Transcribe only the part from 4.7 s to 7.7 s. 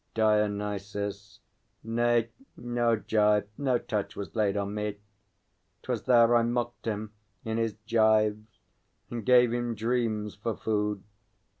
me! 'Twas there I mocked him, in